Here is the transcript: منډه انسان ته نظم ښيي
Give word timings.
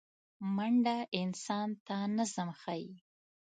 منډه 0.55 0.95
انسان 1.21 1.69
ته 1.85 1.97
نظم 2.17 2.49
ښيي 2.61 2.91